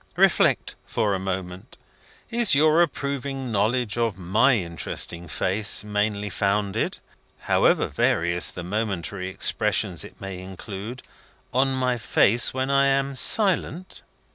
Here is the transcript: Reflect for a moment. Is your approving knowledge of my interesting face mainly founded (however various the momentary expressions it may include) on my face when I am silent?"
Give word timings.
Reflect 0.15 0.73
for 0.83 1.13
a 1.13 1.19
moment. 1.19 1.77
Is 2.31 2.55
your 2.55 2.81
approving 2.81 3.51
knowledge 3.51 3.99
of 3.99 4.17
my 4.17 4.55
interesting 4.57 5.27
face 5.27 5.83
mainly 5.83 6.31
founded 6.31 6.97
(however 7.41 7.85
various 7.85 8.49
the 8.49 8.63
momentary 8.63 9.29
expressions 9.29 10.03
it 10.03 10.19
may 10.19 10.39
include) 10.39 11.03
on 11.53 11.73
my 11.75 11.99
face 11.99 12.51
when 12.51 12.71
I 12.71 12.87
am 12.87 13.15
silent?" 13.15 14.01